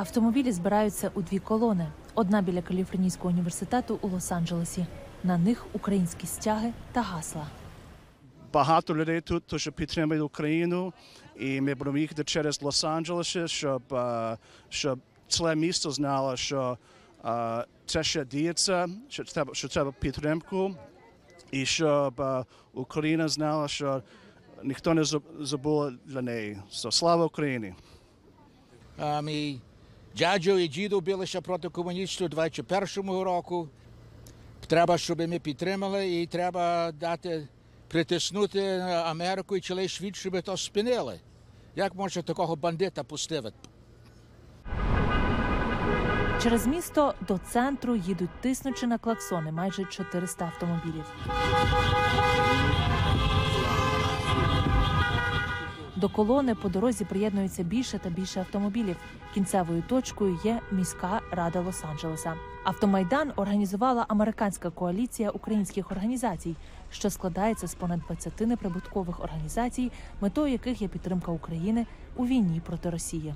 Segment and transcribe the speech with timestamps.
[0.00, 4.86] Автомобілі збираються у дві колони: одна біля Каліфорнійського університету у Лос-Анджелесі.
[5.24, 7.46] На них українські стяги та гасла.
[8.52, 10.92] багато людей тут, то що підтримують Україну,
[11.36, 14.36] і ми будемо їхати через Лос-Анджелес, щоб, е,
[14.68, 14.98] щоб
[15.28, 16.78] ціле місто знало, що
[17.24, 20.74] е, це ще діється, що треба, що треба підтримку,
[21.50, 22.44] і щоб е,
[22.74, 24.02] Україна знала, що
[24.64, 26.58] ніхто не заб- забув для неї.
[26.72, 27.74] So, слава Україні!
[29.22, 29.60] Мій
[30.16, 33.68] дядьо і діду билися проти комуністів у 21-му року.
[34.66, 37.48] Треба, щоб ми підтримали, і треба дати
[37.88, 41.20] притиснути Америку і цілий світ, щоб то спинили.
[41.76, 43.52] Як може такого бандита пустити?
[46.42, 51.04] Через місто до центру їдуть тиснучи на клаксони майже 400 автомобілів.
[55.96, 58.96] До колони по дорозі приєднується більше та більше автомобілів.
[59.34, 62.32] Кінцевою точкою є міська рада Лос-Анджелеса.
[62.64, 66.56] Автомайдан організувала американська коаліція українських організацій,
[66.90, 72.90] що складається з понад 20 неприбуткових організацій, метою яких є підтримка України у війні проти
[72.90, 73.34] Росії.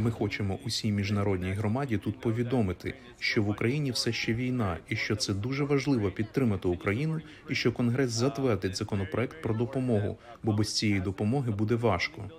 [0.00, 5.16] Ми хочемо усій міжнародній громаді тут повідомити, що в Україні все ще війна, і що
[5.16, 11.00] це дуже важливо підтримати Україну, і що Конгрес затвердить законопроект про допомогу, бо без цієї
[11.00, 12.30] допомоги буде важко.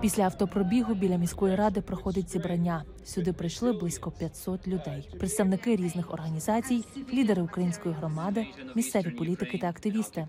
[0.00, 2.84] Після автопробігу біля міської ради проходить зібрання.
[3.04, 5.08] Сюди прийшли близько 500 людей.
[5.18, 10.26] Представники різних організацій, лідери української громади, місцеві політики та активісти.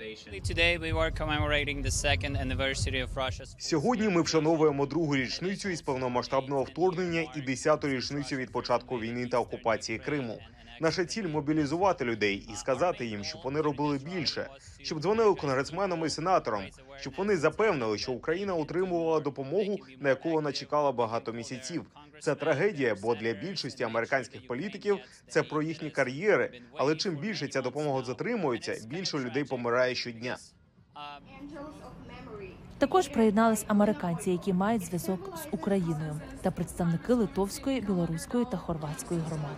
[3.57, 9.39] Сьогодні ми вшановуємо другу річницю із повномасштабного вторгнення і десяту річницю від початку війни та
[9.39, 10.39] окупації Криму.
[10.81, 14.49] Наша ціль мобілізувати людей і сказати їм, щоб вони робили більше,
[14.81, 16.63] щоб дзвонили конгресменам і сенаторам,
[16.99, 21.85] щоб вони запевнили, що Україна отримувала допомогу, на яку вона чекала багато місяців.
[22.19, 24.97] Це трагедія, бо для більшості американських політиків
[25.27, 26.61] це про їхні кар'єри.
[26.75, 30.37] Але чим більше ця допомога затримується, більше людей помирає щодня.
[32.77, 39.57] Також приєднались американці, які мають зв'язок з Україною, та представники литовської, білоруської та хорватської громад.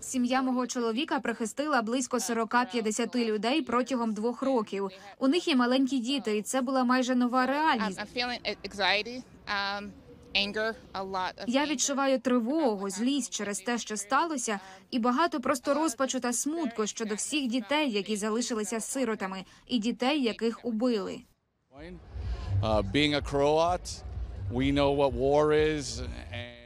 [0.00, 4.90] Сім'я мого чоловіка прихистила близько 40-50 людей протягом двох років.
[5.18, 8.00] У них є маленькі діти, і це була майже нова реальність.
[8.00, 9.90] I'm feeling anxiety um,
[10.34, 15.74] anger a lot of Я відчуваю тривогу, злість через те, що сталося, і багато просто
[15.74, 21.20] розпачу та смутку щодо всіх дітей, які залишилися сиротами, і дітей, яких убили.
[22.62, 24.02] Uh, being a Croat,
[24.52, 26.02] we know what war is.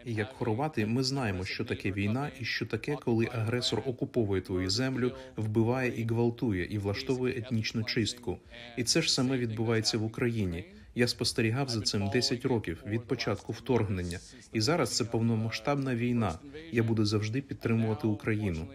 [0.05, 5.13] Як хорвати, ми знаємо, що таке війна, і що таке, коли агресор окуповує твою землю,
[5.37, 8.39] вбиває і гвалтує, і влаштовує етнічну чистку.
[8.77, 10.65] І це ж саме відбувається в Україні.
[10.95, 14.19] Я спостерігав за цим 10 років від початку вторгнення,
[14.53, 16.39] і зараз це повномасштабна війна.
[16.73, 18.67] Я буду завжди підтримувати Україну.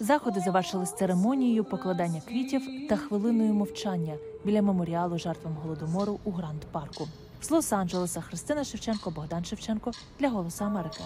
[0.00, 7.08] Заходи завершились церемонією покладання квітів та хвилиною мовчання біля меморіалу жертвам голодомору у Гранд Парку.
[7.40, 11.00] З Лос-Анджелеса Христина Шевченко, Богдан Шевченко для Голосу Америки.